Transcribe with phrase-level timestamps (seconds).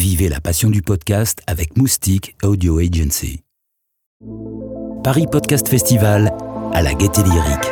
[0.00, 3.42] Vivez la passion du podcast avec Moustique Audio Agency.
[5.04, 6.32] Paris Podcast Festival
[6.72, 7.66] à la Gaîté Lyrique.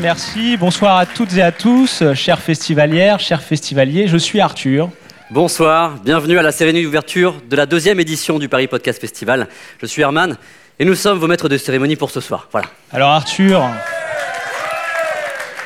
[0.00, 0.56] Merci.
[0.56, 4.06] Bonsoir à toutes et à tous, euh, chères festivalières, chers festivaliers.
[4.06, 4.90] Je suis Arthur.
[5.30, 9.48] Bonsoir, bienvenue à la cérémonie d'ouverture de la deuxième édition du Paris Podcast Festival.
[9.80, 10.36] Je suis Herman
[10.78, 12.48] et nous sommes vos maîtres de cérémonie pour ce soir.
[12.52, 12.68] Voilà.
[12.92, 13.62] Alors Arthur.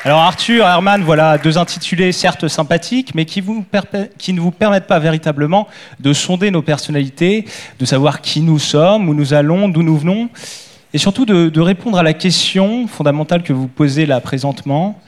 [0.03, 4.51] Alors Arthur, Herman, voilà deux intitulés certes sympathiques, mais qui, vous perpé- qui ne vous
[4.51, 5.67] permettent pas véritablement
[5.99, 7.45] de sonder nos personnalités,
[7.79, 10.29] de savoir qui nous sommes, où nous allons, d'où nous venons,
[10.93, 15.01] et surtout de, répondre à la question fondamentale que vous posez là présentement.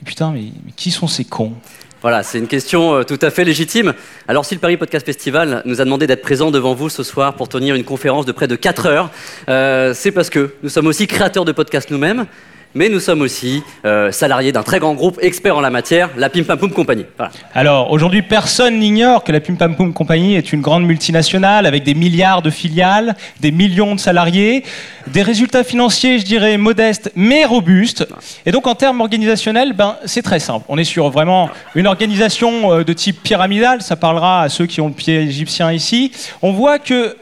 [0.00, 1.52] Et putain, mais, mais qui sont ces cons?
[2.00, 3.94] Voilà, c'est une question euh, tout à fait légitime.
[4.26, 7.34] Alors si le Paris Podcast Festival nous a demandé d'être présent devant vous ce soir
[7.34, 9.10] pour tenir une conférence de près de 4 heures,
[9.48, 12.26] euh, c'est parce que nous sommes aussi créateurs de podcasts nous-mêmes,
[12.74, 16.30] mais nous sommes aussi euh, salariés d'un très grand groupe expert en la matière, la
[16.30, 17.04] Pim Pam Poum Company.
[17.16, 17.32] Voilà.
[17.54, 21.84] Alors, aujourd'hui, personne n'ignore que la Pim Pam Poum Company est une grande multinationale avec
[21.84, 24.64] des milliards de filiales, des millions de salariés,
[25.08, 28.06] des résultats financiers, je dirais, modestes mais robustes.
[28.46, 30.64] Et donc, en termes organisationnels, ben, c'est très simple.
[30.68, 33.82] On est sur vraiment une organisation euh, de type pyramidal.
[33.82, 36.12] Ça parlera à ceux qui ont le pied égyptien ici.
[36.40, 37.16] On voit que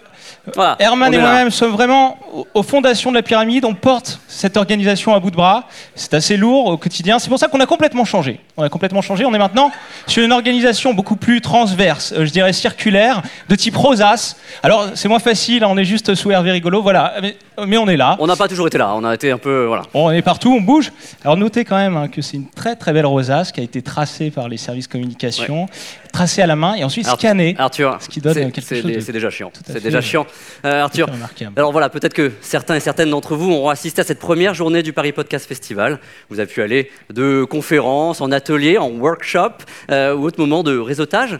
[0.54, 3.64] Voilà, Herman et moi-même sommes vraiment au- aux fondations de la pyramide.
[3.64, 5.64] On porte cette organisation à bout de bras.
[5.94, 7.18] C'est assez lourd au quotidien.
[7.18, 8.40] C'est pour ça qu'on a complètement changé.
[8.60, 9.24] On a complètement changé.
[9.24, 9.72] On est maintenant
[10.06, 14.36] sur une organisation beaucoup plus transverse, euh, je dirais circulaire, de type rosace.
[14.62, 15.64] Alors, c'est moins facile.
[15.64, 16.82] hein, On est juste sous Hervé Rigolo.
[16.82, 17.14] Voilà.
[17.22, 18.16] Mais, mais on est là.
[18.20, 19.64] On n'a pas toujours été là, on a été un peu...
[19.64, 19.82] Voilà.
[19.94, 20.92] On est partout, on bouge.
[21.24, 23.80] Alors notez quand même hein, que c'est une très très belle rosace qui a été
[23.82, 25.66] tracée par les services communication,
[26.12, 27.54] tracée à la main et ensuite Arthur- scannée.
[27.58, 29.50] Arthur, Ce qui donne c'est- quelque chose de c'est déjà chiant.
[29.66, 30.26] C'est déjà chiant.
[30.64, 31.08] Euh, Arthur,
[31.56, 34.82] alors voilà, peut-être que certains et certaines d'entre vous auront assisté à cette première journée
[34.82, 35.98] du Paris Podcast Festival.
[36.28, 39.52] Vous avez pu aller de conférences, en ateliers, en workshop
[39.90, 41.38] euh, ou autre moment de réseautage.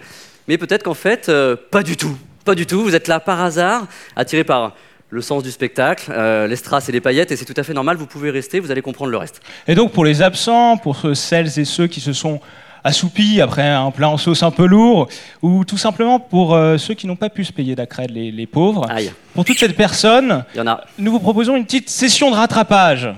[0.48, 2.16] Mais peut-être qu'en fait, euh, pas du tout.
[2.44, 2.82] Pas du tout.
[2.82, 4.74] Vous êtes là par hasard, attiré par
[5.10, 7.74] le sens du spectacle, euh, les strass et les paillettes, et c'est tout à fait
[7.74, 7.96] normal.
[7.96, 9.40] Vous pouvez rester, vous allez comprendre le reste.
[9.66, 12.40] Et donc pour les absents, pour celles et ceux qui se sont
[12.84, 15.08] assoupis après un plat en sauce un peu lourd,
[15.42, 18.46] ou tout simplement pour euh, ceux qui n'ont pas pu se payer d'accrède, les, les
[18.46, 20.44] pauvres, Aïe, pour toutes ces personnes,
[20.98, 23.08] nous vous proposons une petite session de rattrapage,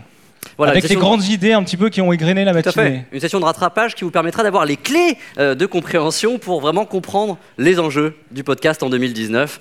[0.56, 2.90] Voilà, avec les grandes idées un petit peu qui ont égrené la Tout à matinée.
[2.90, 3.04] fait.
[3.12, 6.84] Une session de rattrapage qui vous permettra d'avoir les clés euh, de compréhension pour vraiment
[6.84, 9.60] comprendre les enjeux du podcast en 2019.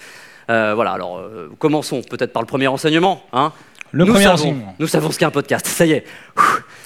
[0.50, 3.24] Euh, voilà, alors euh, commençons peut-être par le premier enseignement.
[3.34, 3.54] hein.
[3.94, 4.76] Le nous premier savons, enseignement.
[4.80, 6.06] Nous savons ce qu'est un podcast, ça y est.
[6.38, 6.42] Ouh.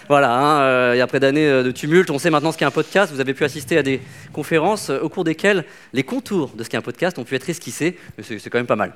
[0.07, 3.13] Voilà, hein, euh, et après d'années de tumulte, on sait maintenant ce qu'est un podcast.
[3.13, 4.01] Vous avez pu assister à des
[4.33, 7.97] conférences au cours desquelles les contours de ce qu'est un podcast ont pu être esquissés.
[8.22, 8.93] C'est quand même pas mal.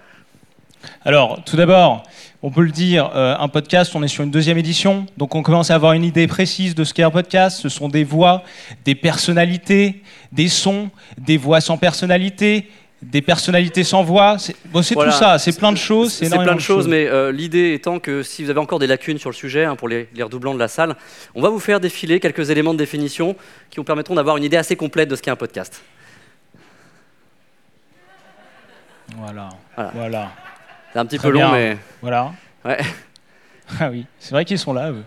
[1.04, 2.04] Alors, tout d'abord,
[2.42, 5.44] on peut le dire, euh, un podcast, on est sur une deuxième édition, donc on
[5.44, 7.60] commence à avoir une idée précise de ce qu'est un podcast.
[7.62, 8.44] Ce sont des voix,
[8.86, 10.02] des personnalités,
[10.32, 12.70] des sons, des voix sans personnalité,
[13.02, 14.38] des personnalités sans voix.
[14.40, 15.12] C'est bon, Voilà.
[15.12, 16.14] tout ça, c'est plein de choses.
[16.14, 19.18] C'est plein de choses, mais euh, l'idée étant que si vous avez encore des lacunes
[19.18, 20.96] sur le sujet, hein, pour les, les redoublants de la salle,
[21.36, 23.36] on va vous faire défiler quelques éléments de définition
[23.70, 25.82] qui vous permettront d'avoir une idée assez complète de ce qu'est un podcast.
[29.18, 29.92] Voilà, Voilà.
[29.96, 30.32] voilà,
[30.94, 31.52] C'est un petit Très peu long, bien.
[31.52, 32.32] mais voilà.
[32.66, 32.80] Ouais.
[33.80, 35.04] Ah oui, c'est vrai qu'ils sont là, eux.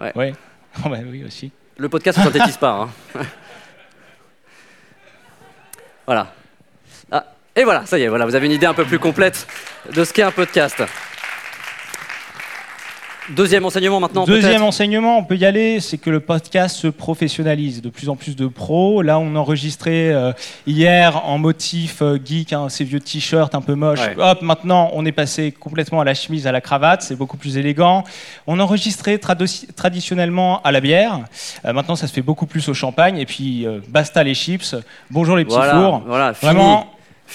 [0.00, 0.12] Ouais.
[0.16, 0.32] Ouais.
[0.84, 1.50] Oh, bah oui, aussi.
[1.78, 2.70] le podcast ne synthétise pas.
[2.72, 2.88] hein.
[6.06, 6.32] voilà.
[7.10, 7.24] Ah,
[7.54, 9.46] et voilà, ça y est, voilà, vous avez une idée un peu plus complète
[9.94, 10.82] de ce qu'est un podcast.
[13.30, 17.82] Deuxième enseignement maintenant, Deuxième enseignement, on peut y aller, c'est que le podcast se professionnalise.
[17.82, 19.02] De plus en plus de pros.
[19.02, 20.32] Là, on enregistrait euh,
[20.66, 24.00] hier en motif euh, geek, hein, ces vieux t-shirts un peu moches.
[24.00, 24.14] Ouais.
[24.18, 27.02] Hop, maintenant, on est passé complètement à la chemise, à la cravate.
[27.02, 28.04] C'est beaucoup plus élégant.
[28.46, 31.20] On enregistrait traditionnellement à la bière.
[31.64, 33.18] Euh, maintenant, ça se fait beaucoup plus au champagne.
[33.18, 34.76] Et puis, basta les chips.
[35.10, 36.02] Bonjour les petits Voilà, fours.
[36.06, 36.32] voilà.
[36.32, 36.86] Vraiment.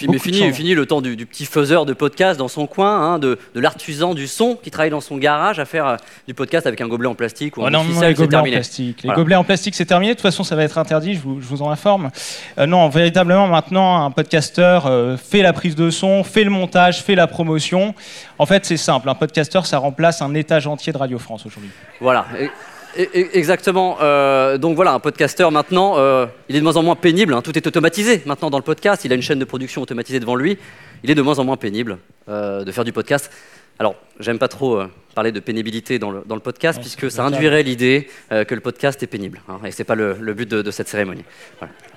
[0.08, 3.20] Mais fini, fini le temps du, du petit faiseur de podcast dans son coin, hein,
[3.20, 5.96] de, de l'artisan du son qui travaille dans son garage à faire euh,
[6.28, 8.28] du podcast avec un gobelet en plastique ou Oh un non, non, ficelle, les gobelets
[8.36, 8.56] en terminé.
[8.58, 8.98] plastique.
[9.04, 9.16] Les Voilà.
[9.22, 10.14] gobelets en plastique, c'est terminé.
[10.14, 12.10] De toute façon, ça va être interdit, je vous, je vous en informe.
[12.58, 17.02] Euh, non, véritablement, maintenant, un podcasteur euh, fait la prise de son, fait le montage,
[17.04, 17.94] fait la promotion.
[18.40, 19.10] En fait, c'est simple.
[19.10, 21.72] Un podcasteur, ça remplace un étage entier de Radio France aujourd'hui.
[22.00, 22.26] Voilà.
[22.40, 22.50] Et
[22.96, 23.98] Exactement.
[24.02, 27.34] Euh, donc voilà, un podcasteur maintenant, euh, il est de moins en moins pénible.
[27.34, 27.42] hein.
[27.42, 29.06] Tout est automatisé maintenant dans le podcast.
[29.06, 30.58] Il a une chaîne de production automatisée devant lui.
[31.04, 31.98] Il est de moins en moins pénible
[32.30, 33.32] euh, de faire du podcast.
[33.80, 34.80] Alors, j'aime pas trop
[35.16, 38.62] parler de pénibilité dans le, dans le podcast, Ouais, puisque ça induirait l'idée que le
[38.62, 39.42] podcast est pénible.
[39.50, 41.24] hein, et c'est pas le, le but de, de cette cérémonie.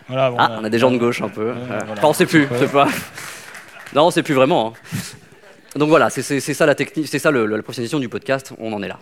[0.08, 1.52] Voilà, bon, Ah, bah, on a des gens de gauche un peu.
[1.66, 1.84] Voilà.
[1.92, 2.48] Enfin, on sait plus.
[2.58, 2.88] C'est pas...
[3.94, 4.68] Non, on sait plus vraiment.
[4.74, 5.78] hein.
[5.78, 7.60] Donc voilà, c'est ça la technique, c'est ça le- la
[7.98, 8.52] du podcast.
[8.58, 8.98] On en est là.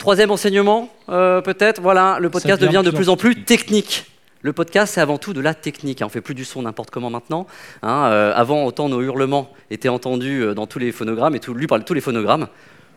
[0.00, 1.80] Troisième enseignement, euh, peut-être.
[1.82, 4.06] Voilà, le podcast devient de plus en plus technique.
[4.40, 6.00] Le podcast, c'est avant tout de la technique.
[6.00, 6.06] hein.
[6.06, 7.46] On fait plus du son n'importe comment maintenant.
[7.82, 8.08] hein.
[8.10, 11.66] Euh, avant, autant nos hurlements étaient entendus euh, dans tous les phonogrammes et tout, lus
[11.66, 12.48] par tous les phonogrammes.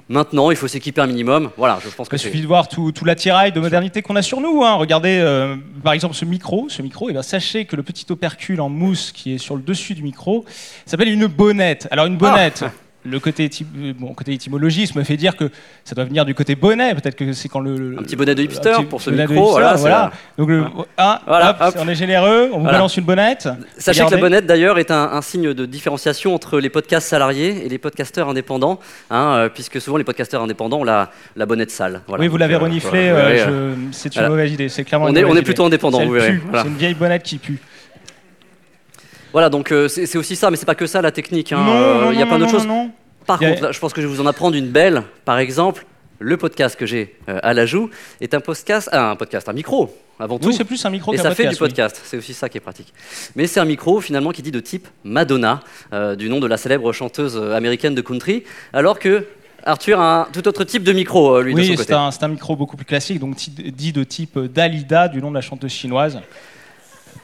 [0.07, 1.49] Maintenant, il faut s'équiper un minimum.
[1.57, 4.21] Voilà, je pense que Il suffit de voir tout, tout l'attirail de modernité qu'on a
[4.21, 4.63] sur nous.
[4.63, 4.75] hein.
[4.75, 6.67] Regardez, euh, par exemple, ce micro.
[6.69, 9.61] Ce micro, eh ben, sachez que le petit opercule en mousse qui est sur le
[9.61, 10.45] dessus du micro
[10.85, 11.89] s'appelle une bonnette.
[11.91, 12.63] Alors une bonnette,
[13.05, 14.37] le côté, euh, bon, côté
[14.95, 15.49] me fait dire que
[15.83, 16.93] ça doit venir du côté bonnet.
[16.95, 19.77] Peut-être que c'est quand le, Un petit bonnet de hipster pour ce micro, hipster, voilà,
[19.77, 20.63] c'est Donc le,
[20.97, 21.75] ah, Voilà, hop, hop.
[21.79, 22.77] on est généreux, on vous Voilà.
[22.77, 23.49] balance une bonnette.
[23.77, 27.65] Sachez que la bonnette, d'ailleurs, est un, un signe de différenciation entre les podcasts salariés
[27.65, 28.79] et les podcasteurs indépendants,
[29.09, 32.01] hein, euh, puisque souvent les podcasteurs indépendants ont la, la bonnette sale.
[32.07, 32.21] Voilà.
[32.23, 33.11] oui, vous l'avez euh, reniflé.
[33.11, 33.29] voilà.
[33.29, 34.29] euh, euh, C'est une voilà.
[34.29, 34.69] mauvaise idée.
[34.69, 35.05] C'est clairement.
[35.07, 36.39] On une est, on plutôt indépendant, vous verrez.
[36.45, 36.63] Voilà.
[36.63, 37.59] C'est une vieille bonnette qui pue.
[39.33, 41.51] Voilà, donc euh, c'est aussi ça, mais c'est pas que ça la technique.
[41.51, 41.65] hein.
[41.67, 42.65] Euh, il y a non, plein d'autres choses.
[42.67, 42.91] non, non.
[43.25, 45.03] Par a- contre, là, je pense que je vais vous en apprendre une belle.
[45.25, 45.85] Par exemple,
[46.19, 47.89] le podcast que j'ai euh, à la joue
[48.21, 50.47] est un podcast, ah, un podcast, un micro avant tout.
[50.49, 51.57] Oui, c'est plus un micro Et ça fait du oui.
[51.57, 52.93] podcast, c'est aussi ça qui est pratique.
[53.35, 55.61] Mais c'est un micro finalement qui dit de type Madonna,
[55.93, 59.25] euh, du nom de la célèbre chanteuse américaine de country, alors que
[59.65, 61.87] Arthur a un tout autre type de micro, lui, de son Oui, côté.
[61.87, 65.29] c'est un, c'est un micro beaucoup plus classique, donc dit de type Dalida, du nom
[65.29, 66.19] de la chanteuse chinoise.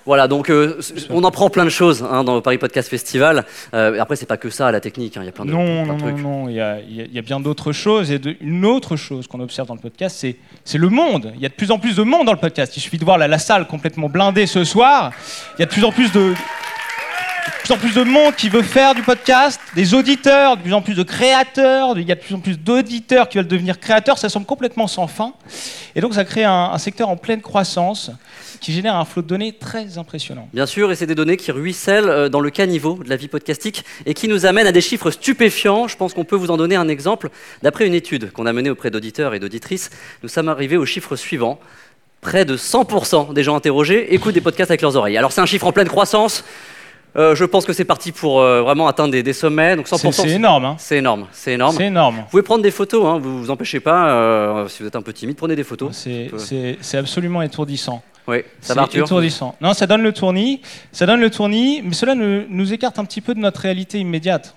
[0.09, 0.79] Voilà, donc euh,
[1.11, 3.45] on en prend plein de choses hein, dans le Paris Podcast Festival.
[3.75, 5.83] Euh, après, c'est pas que ça, la technique, hein, il y a plein de, Non,
[5.83, 6.23] plein non, de non, trucs.
[6.23, 8.09] non, il y a, il y a- il y a bien d'autres choses.
[8.11, 11.31] Et de- une autre chose qu'on observe dans le podcast, c'est c'est le monde.
[11.35, 12.75] Il y a de plus en plus de monde dans le podcast.
[12.75, 15.11] Il suffit de voir la, la salle complètement blindée ce soir.
[15.57, 16.33] Il y a de plus en plus de,
[17.49, 20.73] de plus en plus de monde qui veut faire du podcast, des auditeurs, de plus
[20.73, 23.79] en plus de créateurs, il y a de plus en plus d'auditeurs qui veulent devenir
[23.79, 25.33] créateurs, ça semble complètement sans fin.
[25.95, 28.11] Et donc ça crée un, un secteur en pleine croissance
[28.59, 30.47] qui génère un flot de données très impressionnant.
[30.53, 33.27] Bien sûr, et c'est des données qui ruissellent euh, dans le caniveau de la vie
[33.27, 35.87] podcastique et qui nous amènent à des chiffres stupéfiants.
[35.87, 37.29] Je pense qu'on peut vous en donner un exemple.
[37.63, 39.89] D'après une étude qu'on a menée auprès d'auditeurs et d'auditrices,
[40.23, 41.59] nous sommes arrivés au chiffre suivant.
[42.21, 45.17] Près de 100% des gens interrogés écoutent des podcasts avec leurs oreilles.
[45.17, 46.43] Alors c'est un chiffre en pleine croissance.
[47.17, 49.75] Euh, je pense que c'est parti pour euh, vraiment atteindre des, des sommets.
[49.75, 50.75] Donc 100%, C'est c'est énorme, hein.
[50.77, 51.75] C'est énorme, c'est énorme.
[51.75, 52.15] C'est énorme.
[52.17, 54.09] Vous pouvez prendre des photos, hein, vous vous empêchez pas.
[54.09, 55.89] euh, si vous êtes un peu timide, prenez des photos.
[55.95, 56.37] C'est- Ouais.
[56.39, 58.03] C'est c'est absolument étourdissant.
[58.27, 59.55] Oui, ça C'est va Arthur étourdissant.
[59.59, 60.61] Non, ça donne le tournis,
[60.91, 64.53] ça donne le tournis, mais cela nous écarte un petit peu de notre réalité immédiate.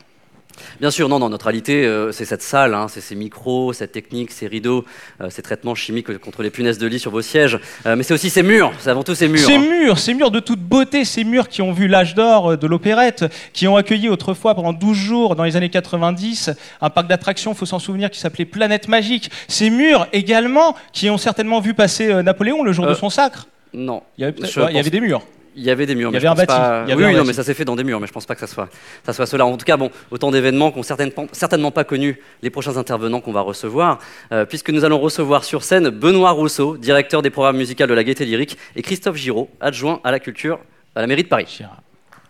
[0.80, 3.92] Bien sûr, non, non, notre réalité, euh, c'est cette salle, hein, c'est ces micros, cette
[3.92, 4.84] technique, ces rideaux,
[5.20, 7.58] euh, ces traitements chimiques contre les punaises de lit sur vos sièges.
[7.86, 9.40] Euh, mais c'est aussi ces murs, c'est avant tout ces murs.
[9.40, 9.58] Ces hein.
[9.60, 13.24] murs, ces murs de toute beauté, ces murs qui ont vu l'âge d'or de l'opérette,
[13.52, 16.50] qui ont accueilli autrefois pendant 12 jours dans les années 90
[16.80, 19.30] un parc d'attractions, faut s'en souvenir, qui s'appelait Planète Magique.
[19.48, 23.46] Ces murs également qui ont certainement vu passer Napoléon le jour de son sacre.
[23.74, 25.22] Non, Il y avait, peut-être- je ouais, il y pense- avait des murs.
[25.54, 26.82] Il y avait des murs, Il y mais avait un pense bâti, pas.
[26.86, 27.28] il y avait oui, un oui, non, bâti.
[27.28, 28.68] mais ça s'est fait dans des murs, mais je pense pas que ça soit,
[29.04, 29.44] ça soit cela.
[29.46, 33.32] En tout cas, bon, autant d'événements qu'ont certainement, certainement pas connus les prochains intervenants qu'on
[33.32, 33.98] va recevoir,
[34.32, 38.04] euh, puisque nous allons recevoir sur scène Benoît Rousseau, directeur des programmes musicaux de la
[38.04, 40.58] Gaieté Lyrique, et Christophe Giraud, adjoint à la culture
[40.94, 41.46] à la mairie de Paris.
[41.58, 41.80] Gérard.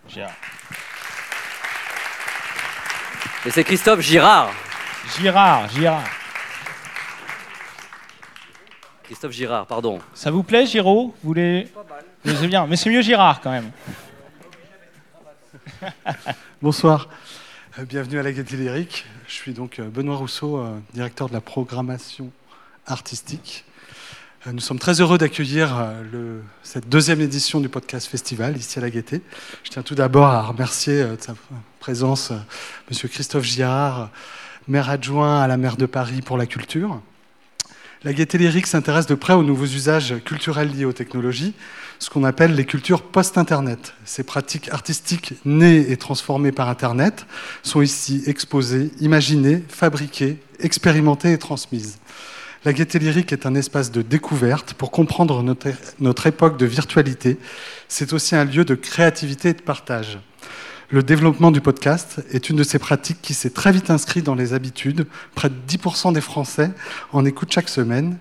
[0.07, 0.31] Gérard.
[3.45, 4.51] Et c'est Christophe Girard.
[5.19, 6.03] Girard, Girard.
[9.03, 9.99] Christophe Girard, pardon.
[10.13, 11.13] Ça vous plaît, Giraud?
[11.21, 11.67] Vous voulez
[12.25, 13.71] Mais C'est bien, mais c'est mieux Girard quand même.
[16.61, 17.07] Bonsoir,
[17.79, 19.05] Euh, bienvenue à la Gaieté Lyrique.
[19.27, 22.29] Je suis donc euh, Benoît Rousseau, euh, directeur de la programmation
[22.85, 23.65] artistique.
[24.45, 28.89] Nous sommes très heureux d'accueillir le- cette deuxième édition du podcast festival ici à la
[28.91, 29.21] Gaieté.
[29.63, 31.33] Je tiens tout d'abord à remercier de sa
[31.79, 32.31] présence
[32.89, 34.09] Monsieur Christophe Girard,
[34.67, 37.01] maire adjoint à la maire de Paris pour la culture.
[38.05, 41.53] La Gaieté Lyrique s'intéresse de près aux nouveaux usages culturels liés aux technologies,
[41.99, 43.93] ce qu'on appelle les cultures post-Internet.
[44.03, 47.25] Ces pratiques artistiques nées et transformées par Internet
[47.61, 51.97] sont ici exposées, imaginées, fabriquées, expérimentées et transmises.
[52.65, 55.69] La Gaieté Lyrique est un espace de découverte pour comprendre notre,
[56.01, 57.37] notre époque de virtualité.
[57.87, 60.19] C'est aussi un lieu de créativité et de partage.
[60.93, 64.35] Le développement du podcast est une de ces pratiques qui s'est très vite inscrite dans
[64.35, 65.07] les habitudes.
[65.33, 66.69] Près de 10% des Français
[67.11, 68.19] en écoutent chaque semaine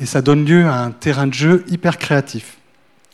[0.00, 2.56] et ça donne lieu à un terrain de jeu hyper créatif.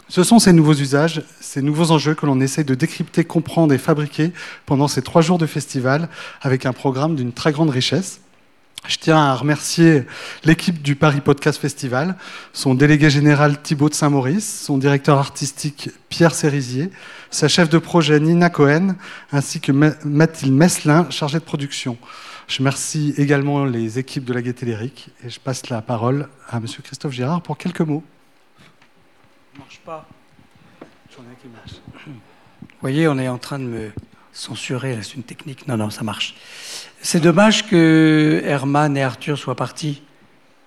[0.09, 3.79] Ce sont ces nouveaux usages, ces nouveaux enjeux que l'on essaye de décrypter, comprendre et
[3.79, 4.33] fabriquer
[4.65, 6.09] pendant ces trois jours de festival
[6.41, 8.23] avec un programme d'une très grande richesse.
[8.87, 10.05] Je tiens à remercier
[10.45, 12.17] l'équipe du Paris Podcast Festival,
[12.53, 16.91] son délégué général Thibaut de Saint-Maurice, son directeur artistique Pierre Cérisier,
[17.31, 18.97] sa chef de projet Nina Cohen,
[19.33, 21.97] ainsi que Mathilde Messelin, chargée de production.
[22.47, 26.59] Je remercie également les équipes de la Gaîté Lyrique et je passe la parole à
[26.59, 26.67] M.
[26.83, 28.05] Christophe Girard pour quelques mots.
[29.59, 30.07] marche pas.
[31.17, 31.25] Vous
[32.83, 33.93] voyez, on est en train de me
[34.35, 35.67] censurer, c'est une technique.
[35.67, 36.35] Non, non, ça marche.
[37.01, 40.03] C'est dommage que Herman et Arthur soient partis.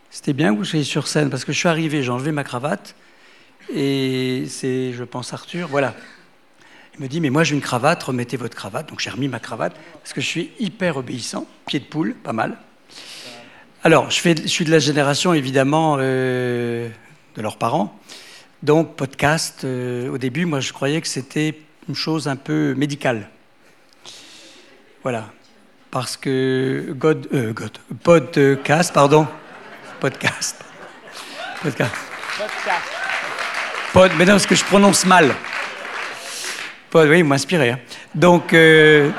[0.10, 2.44] C'était bien que vous soyez sur scène, parce que je suis arrivé, j'ai enlevé ma
[2.44, 2.96] cravate,
[3.74, 5.94] et c'est, je pense, Arthur, voilà.
[6.96, 8.90] Il me dit, mais moi j'ai une cravate, remettez votre cravate.
[8.90, 12.34] Donc j'ai remis ma cravate, parce que je suis hyper obéissant, pied de poule, pas
[12.34, 12.58] mal.
[13.84, 16.90] Alors, je suis de la génération, évidemment, euh,
[17.36, 18.00] de leurs parents.
[18.64, 23.30] Donc, podcast, euh, au début, moi je croyais que c'était une chose un peu médicale.
[25.04, 25.26] Voilà.
[25.92, 29.26] Parce que God, euh, God, podcast, pardon,
[30.00, 30.64] podcast,
[31.62, 31.94] podcast,
[33.94, 35.34] Pod, mais non, parce que je prononce mal.
[36.90, 37.72] Pod, oui, m'inspirer.
[37.72, 37.80] Hein.
[38.14, 39.10] Donc, euh,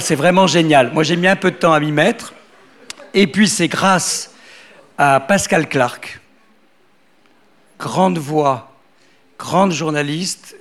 [0.00, 0.92] c'est vraiment génial.
[0.92, 2.34] Moi, j'ai mis un peu de temps à m'y mettre.
[3.14, 4.34] Et puis, c'est grâce
[4.98, 6.20] à Pascal Clark,
[7.78, 8.72] grande voix,
[9.38, 10.56] grande journaliste,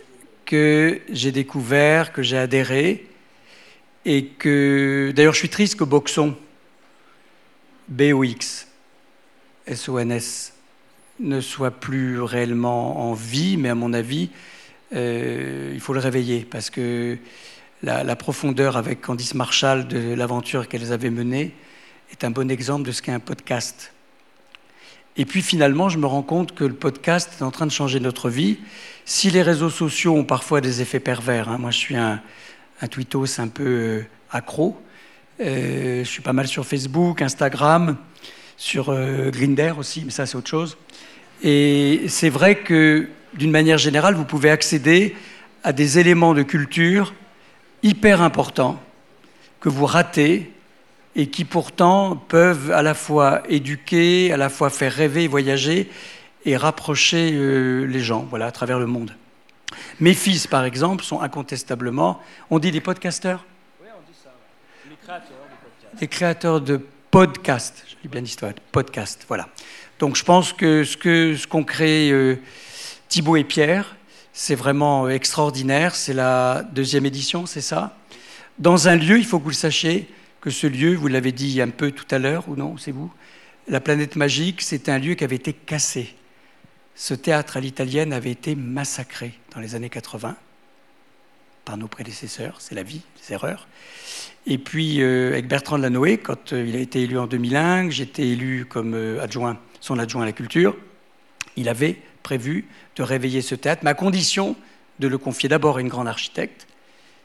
[0.45, 3.07] que j'ai découvert, que j'ai adhéré
[4.07, 6.33] et que d'ailleurs je suis triste que Boxon,
[7.89, 8.67] B-O-X,
[9.67, 10.53] S-O-N-S,
[11.19, 14.29] ne soit plus réellement en vie, mais à mon avis,
[14.95, 17.17] euh, il faut le réveiller parce que
[17.83, 21.53] la, profondeur avec Candice Marshall de l'aventure qu'elles avaient menée
[22.11, 23.91] est un bon exemple de ce qu'est un podcast.
[25.17, 27.99] Et puis finalement, je me rends compte que le podcast est en train de changer
[27.99, 28.57] notre vie.
[29.03, 32.21] Si les réseaux sociaux ont parfois des effets pervers, hein, moi je suis un,
[32.81, 34.79] un tweetos un peu euh, accro.
[35.39, 37.97] Euh, je suis pas mal sur Facebook, Instagram,
[38.57, 40.77] sur euh, Grinder aussi, mais ça c'est autre chose.
[41.43, 45.15] Et c'est vrai que d'une manière générale, vous pouvez accéder
[45.63, 47.13] à des éléments de culture
[47.83, 48.81] hyper importants
[49.59, 50.51] que vous ratez
[51.15, 55.89] et qui pourtant peuvent à la fois éduquer, à la fois faire rêver, voyager
[56.45, 59.11] et rapprocher les gens voilà, à travers le monde.
[59.99, 63.45] Mes fils, par exemple, sont incontestablement, on dit des podcasteurs
[63.81, 64.31] Oui, on dit ça.
[64.89, 65.99] Les créateurs de podcasts.
[65.99, 68.35] Des créateurs de podcasts, je l'ai bien dit,
[68.71, 69.47] podcast, voilà.
[69.99, 72.39] Donc je pense que ce qu'ont ce qu'ont créé euh,
[73.09, 73.95] Thibaut et Pierre,
[74.33, 75.95] c'est vraiment extraordinaire.
[75.95, 77.97] C'est la deuxième édition, c'est ça?
[78.59, 80.07] Dans un lieu, il faut que vous le sachiez,
[80.41, 83.11] que ce lieu, vous l'avez dit un peu tout à l'heure, ou non, c'est vous?
[83.67, 86.15] La planète magique, c'est un lieu qui avait été cassé
[86.97, 90.35] ce théâtre à l'italienne avait été massacré dans les années 80
[91.63, 93.67] par nos prédécesseurs, c'est la vie, les erreurs.
[94.47, 98.27] Et puis euh, avec Bertrand Lanoé, quand euh, il a été élu en 2001, j'étais
[98.27, 100.75] élu comme euh, adjoint, son adjoint à la culture,
[101.55, 104.55] il avait prévu de réveiller ce théâtre, mais à condition
[104.97, 106.65] de le confier d'abord à une grande architecte,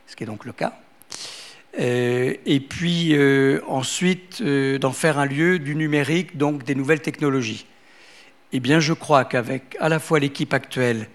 [0.07, 0.79] ce qui est donc le cas,
[1.79, 3.17] et puis
[3.67, 7.64] ensuite d'en faire un lieu du numérique, donc des nouvelles technologies.
[8.53, 11.09] Eh bien, je crois qu'avec à la fois l'équipe actuelle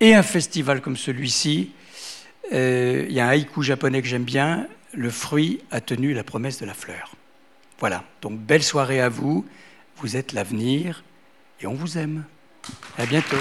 [0.00, 1.72] et un festival comme celui-ci,
[2.52, 6.24] euh, il y a un haïku japonais que j'aime bien, le fruit a tenu la
[6.24, 7.12] promesse de la fleur.
[7.78, 9.46] Voilà, donc belle soirée à vous,
[9.98, 11.04] vous êtes l'avenir
[11.60, 12.24] et on vous aime.
[12.98, 13.36] À bientôt.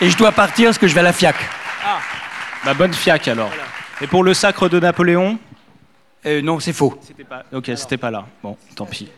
[0.00, 1.36] Et je dois partir parce que je vais à la FIAC.
[1.84, 2.00] Ah,
[2.64, 3.50] bah bonne FIAC alors.
[4.00, 5.38] Et pour le sacre de Napoléon?
[6.24, 6.98] Euh, Non, c'est faux.
[7.28, 7.44] Pas...
[7.52, 8.26] Ok, c'était pas là.
[8.42, 9.10] Bon, tant pis.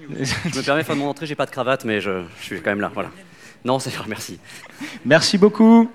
[0.00, 2.80] Je me permets, de mon entrée, j'ai pas de cravate, mais je, suis quand même
[2.80, 2.90] là.
[2.92, 3.10] Voilà.
[3.64, 4.38] Non, c'est merci.
[5.04, 5.90] Merci beaucoup.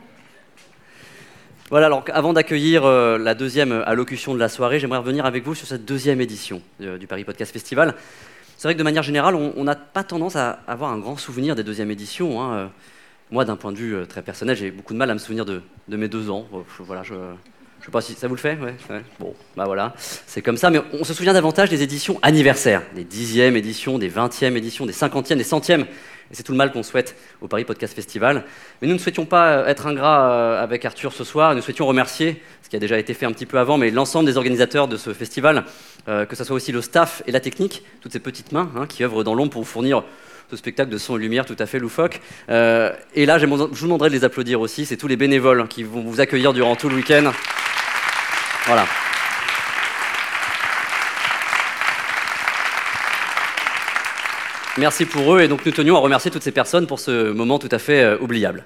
[1.70, 5.54] Voilà, alors avant d'accueillir euh, la deuxième allocution de la soirée, j'aimerais revenir avec vous
[5.54, 7.96] sur cette deuxième édition euh, du Paris Podcast Festival.
[8.58, 11.56] C'est vrai que de manière générale, on n'a pas tendance à avoir un grand souvenir
[11.56, 12.42] des deuxièmes éditions.
[12.42, 12.54] Hein.
[12.54, 12.68] Euh,
[13.32, 15.62] moi, d'un point de vue très personnel, j'ai beaucoup de mal à me souvenir de,
[15.90, 16.48] de mes deux ans.
[16.80, 17.14] voilà, je
[17.88, 20.70] sais pas si ça vous le fait, ouais, Bon, bah voilà, c'est comme ça.
[20.70, 24.92] Mais on se souvient davantage des éditions anniversaires, des dixièmes éditions, des vingtièmes éditions, des
[24.94, 25.86] cinquantièmes, des centièmes.
[26.30, 28.44] Et c'est tout le mal qu'on souhaite au Paris Podcast Festival.
[28.82, 31.56] Mais nous ne souhaitions pas être ingrats euh, avec Arthur ce soir.
[31.56, 34.26] Nous souhaitions remercier, ce qui a déjà été fait un petit peu avant, mais l'ensemble
[34.26, 35.64] des organisateurs de ce festival,
[36.10, 38.86] euh, que ce soit aussi le staff et la technique, toutes ces petites mains hein,
[38.86, 40.04] qui œuvrent dans l'ombre pour vous fournir
[40.50, 42.20] ce spectacle de son et lumière tout à fait loufoque.
[42.50, 44.86] Euh, et là, je vous demanderai de les applaudir aussi.
[44.86, 47.32] C'est tous les bénévoles qui vont vous accueillir durant tout le week-end.
[48.68, 48.86] Voilà.
[54.78, 57.58] Merci pour eux et donc nous tenions à remercier toutes ces personnes pour ce moment
[57.58, 58.66] tout à fait euh, oubliable.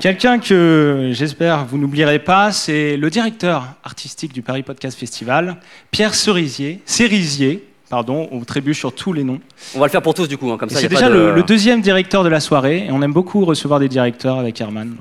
[0.00, 5.56] Quelqu'un que j'espère vous n'oublierez pas, c'est le directeur artistique du Paris Podcast Festival,
[5.92, 9.40] Pierre Cerisier, Cerisier, pardon, on trébuche sur tous les noms.
[9.74, 10.80] On va le faire pour tous du coup, hein, comme ça.
[10.80, 13.88] C'est déjà le, le, deuxième directeur de la soirée, et on aime beaucoup recevoir des
[13.88, 14.96] directeurs avec Herman.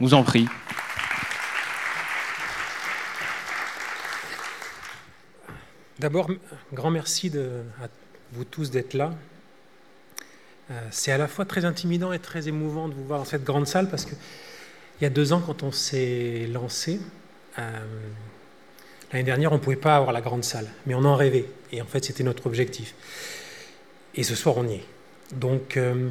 [0.00, 0.46] On vous en prie.
[6.04, 6.28] D'abord,
[6.74, 7.32] grand merci
[7.82, 7.88] à
[8.32, 9.14] vous tous d'être là.
[10.70, 13.42] Euh, c'est à la fois très intimidant et très émouvant de vous voir dans cette
[13.42, 14.18] grande salle parce qu'il
[15.00, 17.00] y a deux ans, quand on s'est lancé,
[17.58, 17.80] euh,
[19.14, 21.46] l'année dernière, on ne pouvait pas avoir la grande salle, mais on en rêvait.
[21.72, 22.94] Et en fait, c'était notre objectif.
[24.14, 24.84] Et ce soir, on y est.
[25.32, 26.10] Donc, euh,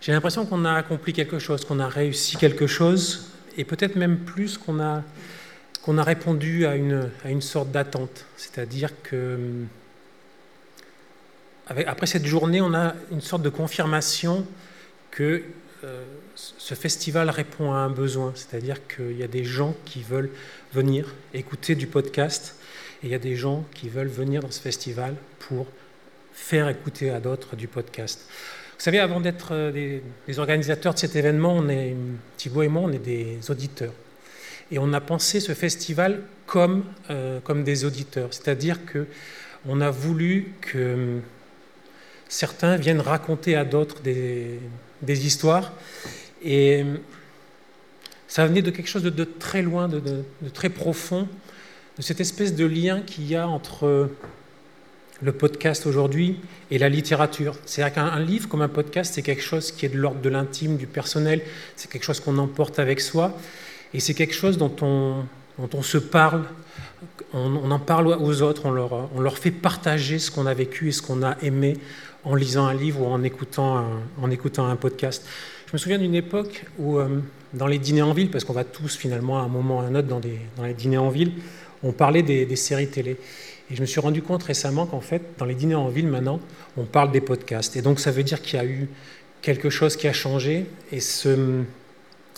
[0.00, 4.20] j'ai l'impression qu'on a accompli quelque chose, qu'on a réussi quelque chose, et peut-être même
[4.20, 5.02] plus qu'on a,
[5.82, 8.24] qu'on a répondu à une, à une sorte d'attente.
[8.36, 9.38] C'est-à-dire que
[11.66, 14.46] après cette journée, on a une sorte de confirmation
[15.10, 15.42] que
[15.84, 16.04] euh,
[16.36, 20.30] ce festival répond à un besoin, c'est-à-dire qu'il y a des gens qui veulent
[20.72, 22.56] venir écouter du podcast
[23.02, 25.66] et il y a des gens qui veulent venir dans ce festival pour
[26.32, 28.26] faire écouter à d'autres du podcast.
[28.28, 31.68] Vous savez, avant d'être euh, des, organisateurs de cet événement, on
[32.36, 33.92] Thibaut et moi, on est des auditeurs.
[34.72, 40.54] Et on a pensé ce festival comme, euh, comme des auditeurs, c'est-à-dire qu'on a voulu
[40.62, 41.20] que
[42.26, 44.58] certains viennent raconter à d'autres des,
[45.26, 45.74] histoires.
[46.42, 46.84] Et
[48.28, 50.24] ça venait de quelque chose de, très loin, de,
[50.54, 51.28] très profond,
[51.98, 54.08] de cette espèce de lien qu'il y a entre
[55.20, 57.56] le podcast aujourd'hui et la littérature.
[57.66, 60.78] C'est-à-dire qu'un livre comme un podcast, c'est quelque chose qui est de l'ordre de l'intime,
[60.78, 61.42] du personnel,
[61.76, 63.36] c'est quelque chose qu'on emporte avec soi,
[63.94, 65.24] et c'est quelque chose dont on,
[65.58, 66.44] dont on se parle,
[67.34, 70.88] on, en parle aux autres, on leur, on leur fait partager ce qu'on a vécu
[70.88, 71.76] et ce qu'on a aimé
[72.24, 75.26] en lisant un livre ou en écoutant un, en écoutant un podcast.
[75.66, 77.20] Je me souviens d'une époque où, euh,
[77.54, 79.84] dans les dîners en ville, parce qu'on va tous finalement à un moment ou à
[79.84, 80.20] un autre dans,
[80.56, 81.32] dans les dîners en ville,
[81.82, 83.16] on parlait des, séries télé.
[83.70, 86.40] Et je me suis rendu compte récemment qu'en fait, dans les dîners en ville, maintenant,
[86.76, 87.76] on parle des podcasts.
[87.76, 88.88] Et donc, ça veut dire qu'il y a eu
[89.40, 90.66] quelque chose qui a changé.
[90.92, 91.62] Et, ce,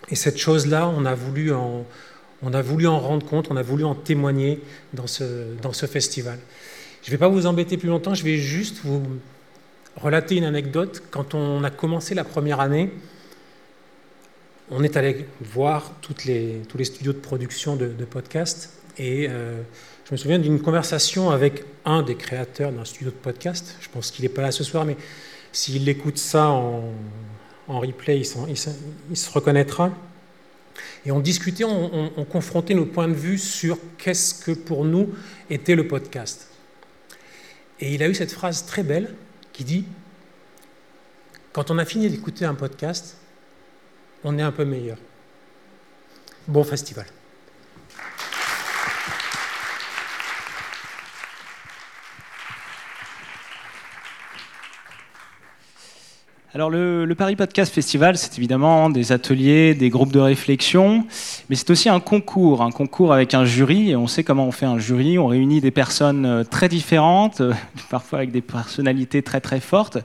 [0.09, 1.87] et cette chose-là, on, a voulu en,
[2.43, 4.61] on a voulu en rendre compte, on a voulu en témoigner
[4.93, 6.39] dans ce, dans ce festival.
[7.03, 9.03] Je ne vais pas vous embêter plus longtemps, je vais juste vous
[9.97, 11.03] relater une anecdote.
[11.11, 12.91] Quand on a commencé la première année,
[14.71, 19.61] on est allé voir toutes les, tous les studios de production de, podcasts et euh,
[20.07, 23.77] je me souviens d'une conversation avec un des créateurs d'un studio de podcast.
[23.81, 24.97] Je pense qu'il n'est pas là ce soir, mais
[25.53, 26.93] s'il écoute ça en,
[27.69, 29.93] replay, il, se reconnaîtra.
[31.07, 35.11] Et on discutait, on confrontait nos points de vue sur qu'est-ce que pour nous
[35.51, 36.49] était le podcast.
[37.81, 39.15] Et il a eu cette phrase très belle
[39.53, 39.85] qui dit
[41.53, 43.17] Quand on a fini d'écouter un podcast,
[44.23, 44.99] on est un peu meilleur.
[46.49, 47.07] Bon festival.
[56.57, 61.05] Alors le, Paris Podcast Festival, c'est évidemment des ateliers, des groupes de réflexion,
[61.51, 64.53] mais c'est aussi un concours, un concours avec un jury, et on sait comment on
[64.53, 67.53] fait un jury, on réunit des personnes euh, très différentes, euh,
[67.91, 69.99] parfois avec des personnalités très très fortes,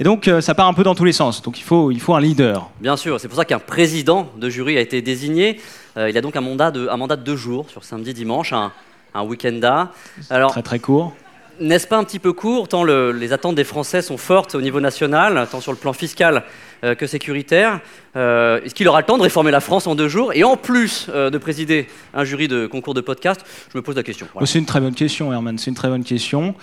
[0.00, 2.00] et donc euh, ça part un peu dans tous les sens, donc il faut, il
[2.00, 2.70] faut un leader.
[2.80, 5.60] Bien sûr, c'est pour ça qu'un président de jury a été désigné,
[5.96, 8.72] il a donc un mandat, de, un mandat de deux jours, sur samedi, dimanche, un,
[9.14, 9.86] un week-end
[10.28, 11.14] Alors, très très court
[11.60, 14.80] n'est-ce pas un petit peu court Tant les attentes des Français sont fortes au niveau
[14.80, 16.44] national, tant sur le plan fiscal
[16.84, 17.80] euh, que sécuritaire.
[18.16, 20.56] Euh, est-ce qu'il aura le temps de réformer la France en deux jours Et en
[20.56, 24.26] plus euh, de présider un jury de concours de podcast, je me pose la question.
[24.44, 25.56] C'est une très bonne question, Herman.
[25.58, 26.54] C'est une très bonne question.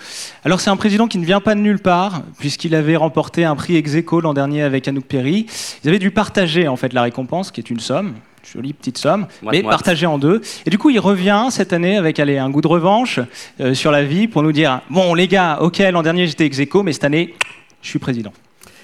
[0.44, 3.56] Alors, c'est un président qui ne vient pas de nulle part, puisqu'il avait remporté un
[3.56, 5.46] prix ex l'an dernier avec Anouk Perry.
[5.82, 9.26] Ils avaient dû partager en fait la récompense, qui est une somme, jolie petite somme,
[9.42, 10.40] mais partagée en deux.
[10.66, 13.20] Et du coup, il revient cette année avec allez, un goût de revanche
[13.60, 16.58] euh, sur la vie pour nous dire Bon, les gars, ok, l'an dernier j'étais ex
[16.84, 17.34] mais cette année,
[17.82, 18.32] je suis président.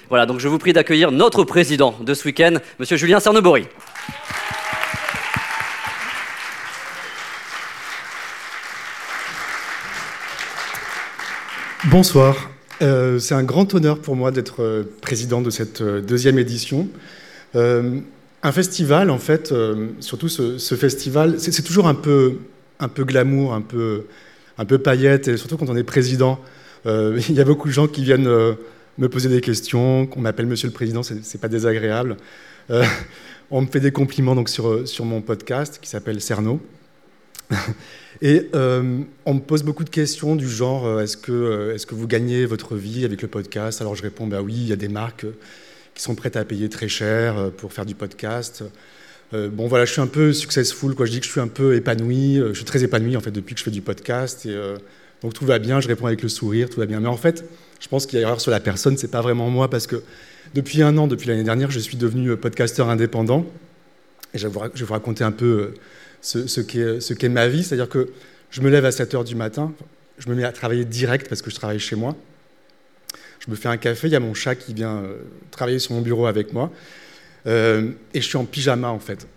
[0.09, 3.67] Voilà, donc je vous prie d'accueillir notre président de ce week-end, monsieur Julien Cernebory.
[11.85, 12.49] Bonsoir.
[12.81, 16.87] Euh, c'est un grand honneur pour moi d'être euh, président de cette deuxième édition.
[18.41, 22.37] Un festival, en fait, euh, surtout ce, festival, c'est toujours un peu,
[22.79, 24.05] glamour, un peu,
[24.57, 26.39] un paillette, et surtout quand on est président,
[26.85, 28.53] euh, il y a beaucoup de gens qui viennent euh,
[28.97, 32.15] me poser des questions, qu'on m'appelle Monsieur le Président, c'est pas désagréable.
[33.51, 36.61] on me fait des compliments donc sur, sur mon podcast qui s'appelle Cerno.
[38.21, 42.05] Et on me pose beaucoup de questions du genre est-ce que, est -ce que vous
[42.05, 43.81] gagnez votre vie avec le podcast?
[43.81, 45.25] Alors je réponds bah oui, il y a des marques
[45.95, 48.63] qui sont prêtes à payer très cher pour faire du podcast.
[49.33, 51.05] bon voilà, je suis un peu successful, quoi.
[51.05, 53.53] je dis que je suis un peu épanoui, je suis très épanoui en fait depuis
[53.53, 54.47] que je fais du podcast.
[55.21, 56.99] Donc tout va bien, je réponds avec le sourire, tout va bien.
[56.99, 57.43] Mais en fait,
[57.79, 60.01] je pense qu'il y a erreur sur la personne, c'est pas vraiment moi parce que
[60.53, 63.45] depuis un an, depuis l'année dernière, je suis devenu podcasteur indépendant.
[64.33, 65.73] Et je vais vous raconter un peu
[66.21, 66.61] ce, ce
[67.13, 67.63] qu'est ma vie.
[67.63, 68.09] C'est-à-dire que
[68.49, 69.73] je me lève à 7 h du matin,
[70.17, 72.15] je me mets à travailler direct parce que je travaille chez moi.
[73.39, 75.17] Je me fais un café, il y a mon chat qui vient euh,
[75.51, 76.71] travailler sur mon bureau avec moi.
[77.47, 79.27] Euh, et je suis en pyjama en fait.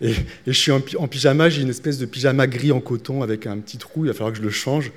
[0.00, 0.14] Et,
[0.46, 3.78] je suis en, pyjama, j'ai une espèce de pyjama gris en coton avec un petit
[3.78, 4.92] trou, il va falloir que je le change.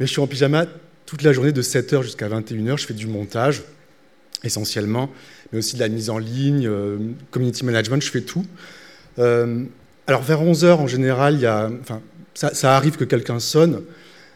[0.00, 0.66] Mais je suis en pyjama
[1.04, 3.62] toute la journée de 7h jusqu'à 21h, je fais du montage
[4.44, 5.10] essentiellement,
[5.52, 6.98] mais aussi de la mise en ligne, euh,
[7.30, 8.46] community management, je fais tout.
[9.18, 12.00] alors vers 11h en général, il y a, enfin,
[12.34, 13.82] ça, ça arrive que quelqu'un sonne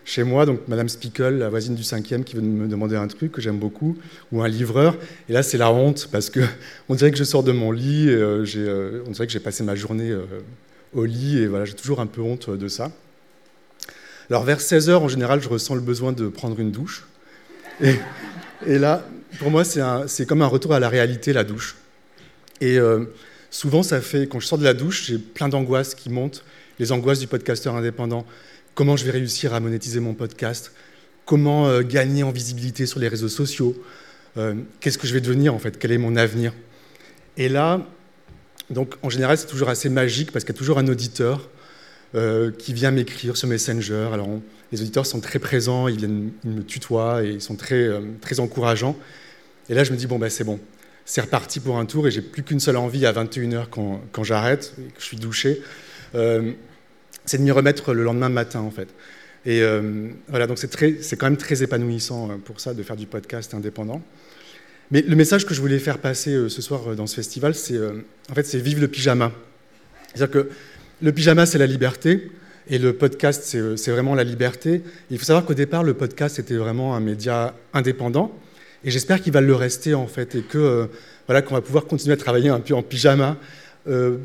[0.05, 3.33] chez moi, donc Madame Spickle, la voisine du cinquième, qui veut me demander un truc
[3.33, 3.97] que j'aime beaucoup,
[4.33, 4.97] ou un livreur.
[5.29, 6.41] Et là, c'est la honte, parce que
[6.89, 9.63] on dirait que je sors de mon lit, euh, euh, on dirait que j'ai passé
[9.63, 10.25] ma journée euh,
[10.95, 12.91] au lit, et voilà, j'ai toujours un peu honte de ça.
[14.29, 17.05] Alors vers 16h, en général, je ressens le besoin de prendre une douche.
[17.81, 17.95] Et,
[18.67, 19.05] et là,
[19.39, 21.77] pour moi, c'est comme un retour à la réalité, la douche.
[22.61, 22.79] Et
[23.51, 26.45] souvent, ça fait, quand je sors de la douche, j'ai plein d'angoisses qui montent,
[26.79, 28.25] les angoisses du podcasteur indépendant
[28.75, 30.73] comment je vais réussir à monétiser mon podcast,
[31.25, 33.75] comment euh, gagner en visibilité sur les réseaux sociaux,
[34.37, 36.53] euh, qu'est-ce que je vais devenir en fait, quel est mon avenir.
[37.37, 37.87] Et là,
[38.71, 41.49] donc en général, c'est toujours assez magique parce qu'il y a toujours un auditeur
[42.15, 44.11] euh, qui vient m'écrire sur Messenger.
[44.13, 44.29] Alors
[44.73, 47.89] les auditeurs sont très présents, ils viennent, me tutoient et ils sont très,
[48.21, 48.97] très encourageants.
[49.69, 50.61] Et là, je me dis bon ben c'est bon,
[51.05, 54.25] c'est reparti pour un tour et j'ai plus qu'une seule envie à 21h quand, quand
[54.25, 55.63] j'arrête, que je suis douché
[57.31, 58.89] c'est de m'y remettre le lendemain matin, en fait.
[59.47, 63.07] Et euh, voilà, donc c'est quand même très épanouissant euh, pour ça de faire du
[63.07, 64.03] podcast indépendant.
[64.91, 67.79] Mais le message que je voulais faire passer euh, ce soir dans ce festival, c'est
[67.79, 69.31] en fait, c'est vive le pyjama.
[70.09, 70.51] C'est-à-dire que
[71.03, 72.33] le pyjama, c'est la liberté,
[72.69, 74.83] et le podcast, c'est vraiment la liberté.
[75.09, 78.37] il faut savoir qu'au départ, le podcast était vraiment un média indépendant,
[78.83, 80.89] et j'espère qu'il va le rester en fait, et que
[81.27, 83.37] voilà, qu'on va pouvoir continuer à travailler un peu en pyjama,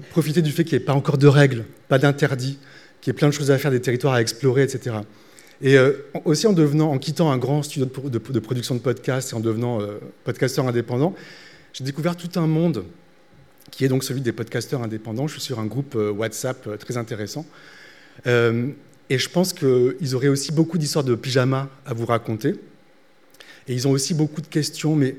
[0.09, 2.57] profiter du fait qu'il n'y ait pas encore de règles, pas d'interdits
[3.05, 4.95] qu'il y ait plein de choses à faire, des territoires à explorer, etc.
[5.61, 5.93] Et euh,
[6.25, 9.79] aussi en devenant, en quittant un grand studio de, production de podcasts et en devenant
[9.79, 11.13] euh, podcasteur indépendant,
[11.71, 12.83] j'ai découvert tout un monde
[13.69, 15.27] qui est donc celui des podcasteurs indépendants.
[15.27, 17.45] Je suis sur un groupe euh, WhatsApp très intéressant.
[18.25, 22.55] et je pense qu'ils auraient aussi beaucoup d'histoires de pyjama à vous raconter.
[23.67, 25.15] Et ils ont aussi beaucoup de questions, mais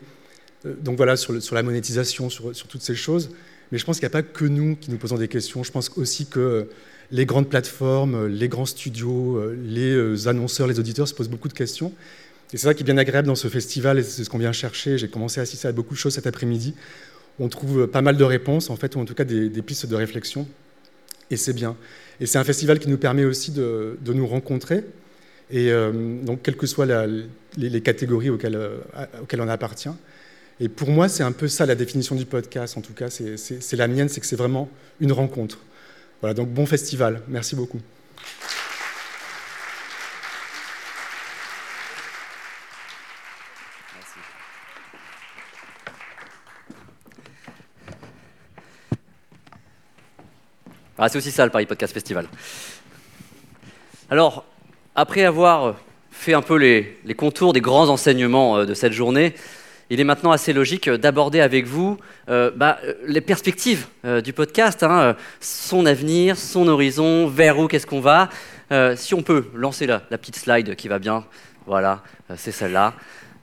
[0.65, 3.31] donc voilà, sur, la monétisation, sur, toutes ces choses.
[3.73, 5.63] Mais je pense qu'il n'y a pas que nous qui nous posons des questions.
[5.63, 6.69] Je pense aussi que
[7.11, 11.49] les grandes plateformes, les grands studios, euh, les euh, annonceurs, les auditeurs se posent beaucoup
[11.49, 11.93] de questions.
[12.53, 14.53] Et c'est ça qui est bien agréable dans ce festival, et c'est ce qu'on vient
[14.53, 14.99] chercher.
[14.99, 16.75] J'ai commencé à assister à beaucoup de choses cet après-midi.
[17.39, 19.97] On trouve pas mal de réponses, en fait, ou en tout cas des, pistes de
[19.97, 20.47] réflexion.
[21.31, 21.77] Et c'est bien.
[22.21, 24.85] Et c'est un festival qui nous permet aussi de, nous rencontrer.
[25.51, 26.87] Et euh, donc, quelles que soient
[27.57, 28.59] les, catégories auxquelles
[29.41, 29.91] on appartient.
[30.59, 33.77] Et pour moi, c'est un peu ça la définition du podcast, en tout cas, c'est
[33.77, 35.59] la mienne, c'est que c'est vraiment une rencontre.
[36.23, 37.21] Voilà, donc bon festival.
[37.29, 37.81] Merci beaucoup.
[50.99, 52.27] Ah, c'est aussi ça le Paris Podcast Festival.
[54.09, 54.47] Alors,
[54.95, 55.77] après avoir
[56.11, 59.35] fait un peu les, les contours des grands enseignements euh, de cette journée,
[59.91, 61.97] il est maintenant assez logique d'aborder avec vous
[62.29, 67.69] euh, bah, euh, les perspectives euh, du podcast, hein, son avenir, son horizon, vers où
[67.69, 68.29] qu'est-ce qu'on va.
[68.97, 71.25] si on peut lancer la, la, petite slide qui va bien,
[71.67, 72.03] voilà,
[72.37, 72.95] c'est celle-là.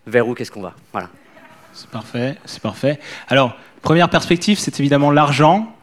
[0.05, 1.09] Vers où qu'est-ce qu'on va Voilà.
[1.73, 2.99] C'est parfait, c'est parfait.
[3.29, 5.73] Alors, première perspective, c'est évidemment l'argent.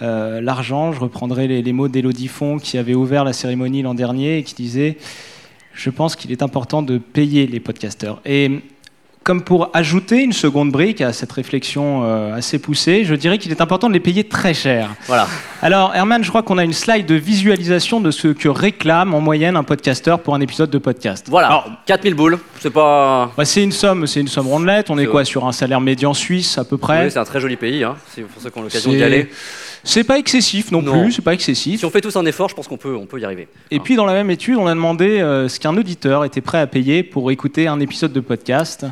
[0.00, 4.38] l'argent, je reprendrai les, les mots d'Élodie Font qui avait ouvert la cérémonie l'an dernier
[4.38, 4.98] et qui disait
[5.72, 8.20] Je pense qu'il est important de payer les podcasteurs.
[8.26, 8.62] Et
[9.28, 13.52] comme pour ajouter une seconde brique à cette réflexion euh, assez poussée, je dirais qu'il
[13.52, 14.88] est important de les payer très cher.
[15.06, 15.28] Voilà.
[15.60, 19.20] Alors, Herman, je crois qu'on a une slide de visualisation de ce que réclame en
[19.20, 21.26] moyenne un podcasteur pour un épisode de podcast.
[21.28, 21.48] Voilà.
[21.48, 23.30] Alors, 4000 boules, c'est pas.
[23.36, 24.88] Bah, c'est une somme, c'est une somme rondelette.
[24.88, 27.40] On est, quoi sur un salaire médian suisse à peu près Oui, c'est un très
[27.40, 27.96] joli pays, hein,
[28.32, 29.28] pour ceux qui ont l'occasion d'y aller.
[29.84, 31.80] C'est pas excessif non, plus, c'est pas excessif.
[31.80, 33.46] Si on fait tous un effort, je pense qu'on peut, on peut y arriver.
[33.70, 33.80] Et hein.
[33.84, 36.66] puis dans la même étude, on a demandé euh, ce qu'un auditeur était prêt à
[36.66, 38.86] payer pour écouter un épisode de podcast.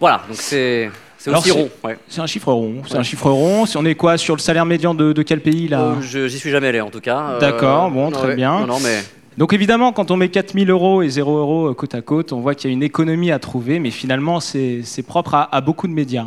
[0.00, 0.90] Voilà, donc c'est
[1.26, 1.70] aussi rond.
[2.08, 2.82] C'est un chiffre rond.
[2.86, 3.66] C'est un chiffre rond.
[3.66, 5.80] Si on est quoi sur le salaire médian de, quel pays là?
[5.80, 7.30] Euh, Je J'y suis jamais allé en tout cas.
[7.30, 8.66] Euh, D'accord, bon, très bien.
[8.66, 9.02] Non, mais...
[9.36, 12.54] Donc évidemment, quand on met 4000 euros et 0 euros côte à côte, on voit
[12.54, 16.26] qu'il y a une économie à trouver, mais finalement, c'est propre à, beaucoup de médias.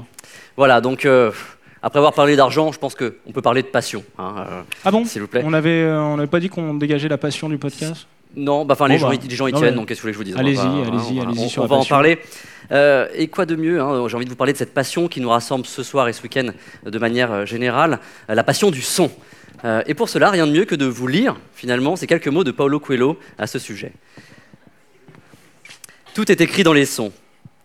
[0.58, 1.32] Voilà, donc euh,
[1.84, 4.04] après avoir parlé d'argent, je pense qu'on peut parler de passion.
[4.18, 5.06] hein, euh, Ah bon?
[5.06, 5.42] S'il vous plaît.
[5.44, 8.08] Euh, on n'avait pas dit qu'on dégageait la passion du podcast?
[8.36, 10.02] Non, bah, enfin les, Bon, gens, bah, y- les gens y non, tiennent, donc qu'est-ce
[10.02, 10.62] que vous voulez que je vous dise?
[10.64, 12.20] Allez-y, allez-y, allez-y on- va en parler.
[12.72, 15.22] Euh, et quoi de mieux hein, J'ai envie de vous parler de cette passion qui
[15.22, 16.50] nous rassemble ce soir et ce week-end
[16.86, 19.10] euh, de manière euh, générale, la passion du son.
[19.66, 22.44] Euh, et pour cela, rien de mieux que de vous lire finalement ces quelques mots
[22.44, 23.94] de Paulo Coelho à ce sujet.
[26.14, 27.12] Tout est écrit dans les sons.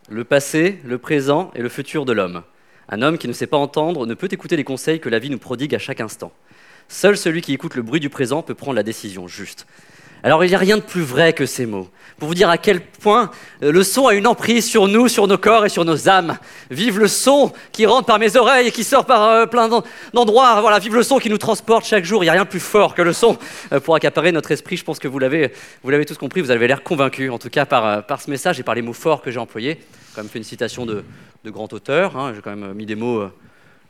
[0.08, 2.42] Le passé, le présent et le futur de l'homme.
[2.88, 5.30] Un homme qui ne sait pas entendre ne peut écouter les conseils que la vie
[5.30, 6.32] nous prodigue à chaque instant.
[6.88, 9.66] Seul celui qui écoute le bruit du présent peut prendre la décision juste.
[10.24, 11.88] Alors il n'y a rien de plus vrai que ces mots.
[12.18, 13.32] Pour vous dire à quel point
[13.64, 16.38] euh, le son a une emprise sur nous, sur nos corps et sur nos âmes.
[16.70, 19.82] Vive le son qui rentre par mes oreilles et qui sort par euh, plein d'en-
[20.14, 20.60] d'endroits.
[20.60, 22.22] Voilà, vive le son qui nous transporte chaque jour.
[22.22, 23.36] Il n'y a rien de plus fort que le son
[23.72, 24.76] euh, pour accaparer notre esprit.
[24.76, 26.40] Je pense que vous l'avez, vous l'avez tous compris.
[26.40, 28.92] Vous avez l'air convaincus, en tout cas par, par ce message et par les mots
[28.92, 29.78] forts que j'ai employés.
[29.80, 31.02] J'ai quand même fait une citation de,
[31.44, 32.16] de grand auteur.
[32.16, 32.32] hein.
[32.36, 33.24] J'ai quand même mis des mots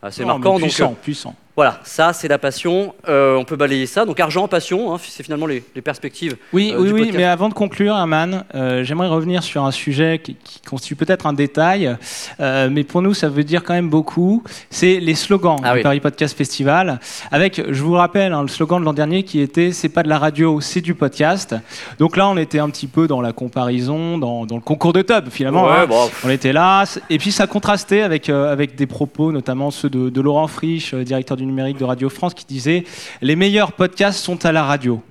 [0.00, 0.52] assez Non, marquants.
[0.54, 1.36] donc, puissant, puissant.
[1.54, 2.94] Voilà, ça c'est la passion.
[3.08, 4.06] Euh, on peut balayer ça.
[4.06, 6.36] Donc argent, passion, hein, c'est finalement les, les perspectives.
[6.54, 9.70] Oui, euh, oui, du oui, mais avant de conclure, Aman, euh, j'aimerais revenir sur un
[9.70, 11.96] sujet qui, qui constitue peut-être un détail,
[12.38, 14.42] mais pour nous, ça veut dire quand même beaucoup.
[14.70, 15.82] C'est les slogans Ah du oui.
[15.82, 17.00] Paris Podcast Festival.
[17.30, 20.08] Avec, je vous rappelle, hein, le slogan de l'an dernier qui était C'est pas de
[20.08, 21.54] la radio, c'est du podcast.
[21.98, 25.02] Donc là, on était un petit peu dans la comparaison, dans, dans le concours de
[25.02, 25.64] tub, finalement.
[25.64, 25.86] Ouais, hein.
[25.86, 30.08] bon, On était là, et puis ça contrastait avec, avec des propos, notamment ceux de,
[30.08, 32.84] de Laurent Frisch, directeur du numérique de Radio France, qui disait
[33.20, 35.02] Les meilleurs podcasts sont à la radio.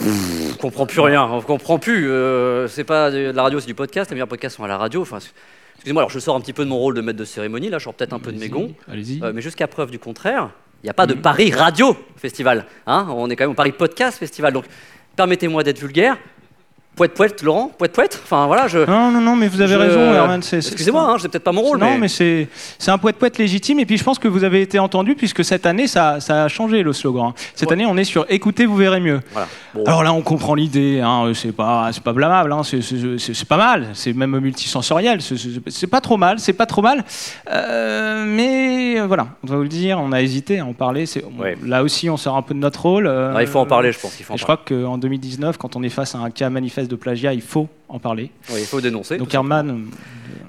[0.00, 1.24] on comprend plus rien.
[1.24, 2.08] On comprend plus.
[2.10, 4.10] euh, c'est pas de la radio, c'est du podcast.
[4.10, 5.02] Les meilleurs podcasts sont à la radio.
[5.02, 5.18] Enfin,
[5.76, 6.02] excusez-moi.
[6.02, 7.68] Alors je sors un petit peu de mon rôle de maître de cérémonie.
[7.70, 8.72] Là, je sors peut-être un peu de mes gonds.
[8.90, 9.22] Allez-y.
[9.22, 10.50] Euh, mais jusqu'à preuve du contraire,
[10.82, 12.66] il n'y a pas de Paris Radio Festival.
[12.86, 14.52] Hein on est quand même au Paris Podcast Festival.
[14.52, 14.64] Donc
[15.16, 16.16] permettez-moi d'être vulgaire.
[16.94, 18.20] Poète poète, Laurent, poète poète.
[18.22, 18.78] Enfin voilà, je.
[18.80, 20.42] Non, non, non, mais vous avez je- raison, Herman.
[20.42, 21.98] c'est- c'est- Excusez-moi, hein, je sais peut-être pas mon rôle, non, mais.
[22.00, 23.80] mais, c'est c'est un poète-poète légitime.
[23.80, 26.48] Et puis je pense que vous avez été entendu, puisque cette année, ça, ça a
[26.48, 27.32] changé le slogan.
[27.54, 27.72] Cette Ouais.
[27.76, 29.20] année, on est sur Écoutez, vous verrez mieux.
[29.32, 29.48] Voilà.
[29.74, 29.84] Bon.
[29.86, 31.00] Alors là, on comprend l'idée.
[31.02, 32.52] Hein, c'est pas, c'est pas blâmable.
[32.52, 33.86] Hein, c'est- c'est c'est- c'est pas mal.
[33.94, 35.22] C'est même multisensoriel.
[35.22, 36.38] c'est- C'est c'est pas trop mal.
[36.40, 37.04] C'est pas trop mal.
[37.50, 39.98] Euh, mais voilà, on doit vous le dire.
[39.98, 41.06] On a hésité à en parler.
[41.06, 41.56] c'est- Ouais.
[41.64, 43.06] Là aussi, on sort un peu de notre rôle.
[43.06, 45.56] euh, il faut en parler, je pense qu'il faut en Et je crois qu'en 2019,
[45.58, 48.30] quand on est face à un cas manifeste de plagiat, il faut en parler.
[48.50, 49.18] Oui, il faut dénoncer.
[49.18, 49.32] Donc.
[49.34, 49.86] Herman,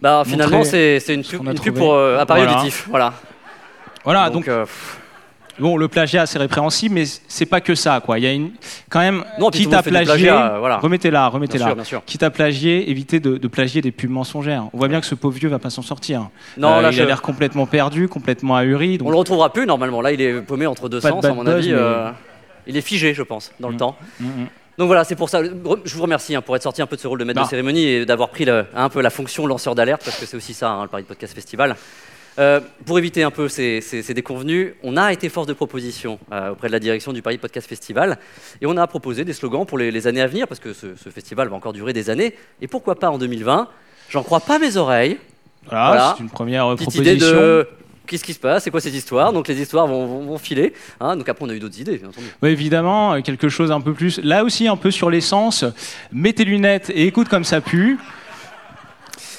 [0.02, 2.60] Bah, finalement, montrer c'est c'est une, ce pub, pour euh, appareil Voilà.
[2.60, 2.86] auditif.
[2.90, 3.14] Voilà.
[4.04, 4.30] voilà.
[4.30, 4.66] Donc, euh,
[5.60, 8.20] bon, le plagiat c'est répréhensible, mais c'est pas que ça, quoi.
[8.20, 8.52] Il y a une,
[8.90, 10.78] quand même, Non, quitte à plagier, euh, voilà.
[10.80, 11.66] remettez-la, bien remettez-la.
[11.68, 12.02] sûr, bien sûr.
[12.06, 14.66] Quitte à plagier, évitez de, de plagier des pubs mensongères.
[14.74, 16.30] On voit bien que ce pauvre vieux va pas s'en sortir.
[16.58, 18.98] Non, Euh, là, il je- a l'air complètement perdu, complètement ahuri.
[18.98, 20.02] Donc, On le retrouvera plus normalement.
[20.02, 21.70] Là, il est paumé entre deux Pas de sens, à mon buzz, avis.
[21.72, 22.10] mais- euh,
[22.68, 23.78] il est figé, je pense, dans le Mm.
[23.78, 23.96] temps.
[24.20, 24.48] Mm, mm.
[24.78, 25.42] Donc voilà, c'est pour ça.
[25.44, 27.46] Je vous remercie hein, pour être sorti un peu de ce rôle de maître Bah.
[27.46, 30.38] de cérémonie et d'avoir pris le- un peu la fonction lanceur d'alerte, parce que c'est
[30.38, 31.76] aussi ça, hein, le Paris Podcast Festival.
[32.40, 36.18] Euh, pour éviter un peu ces, ces- ces déconvenus, on a été force de proposition
[36.32, 38.18] euh, auprès de la direction du Paris Podcast Festival
[38.60, 40.96] et on a proposé des slogans pour les, les années à venir, parce que ce,
[40.96, 42.34] ce festival va encore durer des années.
[42.60, 43.68] Et pourquoi pas en 2020
[44.10, 45.20] J'en crois pas mes oreilles.
[45.68, 46.14] Voilà, Voilà.
[46.18, 47.12] c'est une première Petite proposition.
[47.14, 47.68] idée de
[48.08, 49.34] qu'est-ce qui se passe, c'est quoi ces histoires.
[49.34, 50.74] Donc les histoires vont, vont- vont filer.
[51.00, 51.16] hein.
[51.16, 52.28] donc après, on a eu d'autres idées, bien entendu.
[52.42, 54.20] Oui, évidemment, euh, quelque chose un peu plus.
[54.24, 55.66] Là aussi, un peu sur l'essence.
[56.12, 57.98] Mets tes lunettes et écoute comme ça pue.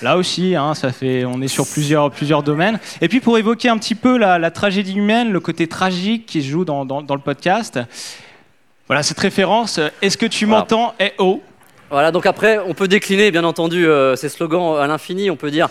[0.02, 2.78] Là aussi, hein, ça fait, on est sur plusieurs, plusieurs domaines.
[3.00, 6.42] Et puis pour évoquer un petit peu la, la tragédie humaine, le côté tragique qui
[6.42, 7.78] se joue dans, dans- dans le podcast.
[8.86, 9.80] Voilà cette référence.
[10.02, 10.94] Est-ce que tu m'entends?
[11.00, 11.42] Eh oh
[11.90, 15.30] Voilà, donc après, on peut décliner, bien entendu, euh, ces slogans à l'infini.
[15.30, 15.68] On peut dire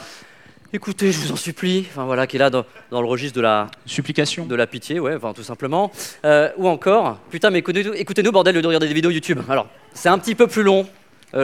[0.73, 1.85] écoutez, je vous en supplie.
[1.91, 4.45] Enfin voilà, qui est là dans, dans le registre de la, Supplication.
[4.45, 5.91] de la pitié, ouais, enfin tout simplement.
[6.25, 9.39] Euh, ou encore, putain, mais écoutez-nous, écoutez-nous, bordel, de regarder des vidéos YouTube.
[9.47, 10.87] Alors, c'est un petit peu plus long,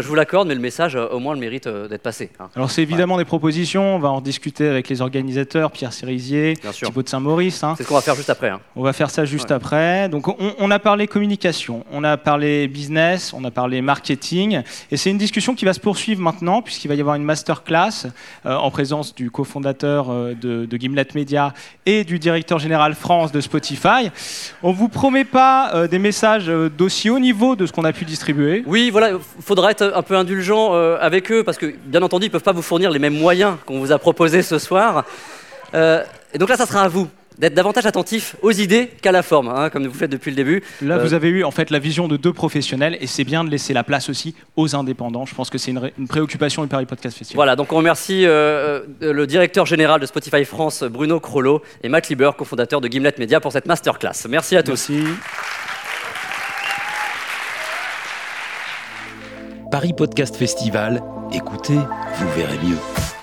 [0.02, 2.30] je vous l'accorde, mais le message, euh, au moins, le mérite euh, d'être passé.
[2.40, 2.50] hein.
[2.56, 3.96] Alors c'est évidemment des propositions.
[3.96, 5.94] On va en discuter avec les organisateurs, Pierre
[6.74, 6.88] sûr.
[6.90, 7.64] Thibaut de Saint-Maurice.
[7.64, 7.74] hein.
[7.78, 8.50] C'est ce qu'on va faire juste après.
[8.50, 8.60] hein.
[8.76, 9.56] On va faire ça juste Ouais.
[9.56, 10.08] après.
[10.10, 14.62] Donc, on, on a parlé communication, on a parlé business, on a parlé marketing.
[14.92, 18.08] Et c'est une discussion qui va se poursuivre maintenant, puisqu'il va y avoir une masterclass
[18.46, 21.54] euh, en présence du cofondateur euh, de, de Gimlet Media
[21.86, 24.12] et du directeur général France de Spotify.
[24.64, 27.94] On vous promet pas euh, des messages euh, d'aussi haut niveau de ce qu'on a
[27.94, 28.64] pu distribuer.
[28.68, 32.26] Oui, voilà, il faudra être un peu indulgent euh, avec eux parce que, bien entendu,
[32.26, 35.06] ils ne peuvent pas vous fournir les mêmes moyens qu'on vous a proposés ce soir.
[35.74, 39.24] Euh, et donc là, ça sera à vous d'être davantage attentif aux idées qu'à la
[39.24, 40.62] forme, hein, comme vous faites depuis le début.
[40.82, 43.46] Là, Euh, vous avez eu en fait la vision de deux professionnels et c'est bien
[43.46, 45.26] de laisser la place aussi aux indépendants.
[45.26, 47.38] Je pense que c'est une, ré- une préoccupation du Paris Podcast Festival.
[47.38, 51.88] Voilà, donc on remercie euh, euh, le directeur général de Spotify France, Bruno Crollo, et
[51.88, 54.28] Matt Lieber, cofondateur de Gimlet Media, pour cette masterclass.
[54.28, 54.90] Merci à tous.
[54.90, 55.04] Merci.
[59.72, 63.19] Paris Podcast Festival, écoutez, vous verrez mieux.